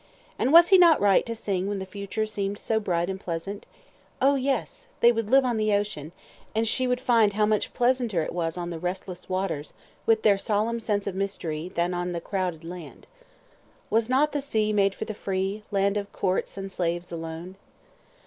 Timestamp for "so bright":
2.57-3.07